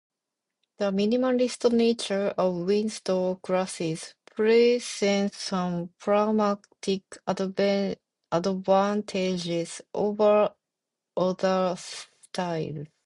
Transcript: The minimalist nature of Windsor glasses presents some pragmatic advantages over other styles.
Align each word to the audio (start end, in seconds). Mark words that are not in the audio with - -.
The 0.79 0.85
minimalist 0.91 1.71
nature 1.71 2.29
of 2.35 2.55
Windsor 2.65 3.35
glasses 3.43 4.15
presents 4.25 5.37
some 5.43 5.93
pragmatic 5.99 7.03
advantages 7.27 9.81
over 9.93 10.51
other 11.15 11.75
styles. 11.77 12.87